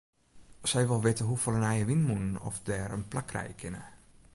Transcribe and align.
Sy 0.71 0.81
wol 0.87 1.03
witte 1.03 1.27
hoefolle 1.27 1.59
nije 1.61 1.87
wynmûnen 1.89 2.41
oft 2.47 2.61
dêr 2.69 2.91
in 2.97 3.03
plak 3.11 3.27
krije 3.31 3.53
kinne. 3.61 3.83